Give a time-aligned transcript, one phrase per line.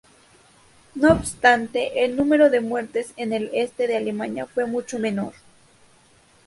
[0.95, 5.33] No obstante, el número de muertes en el este de Alemania fue mucho menor.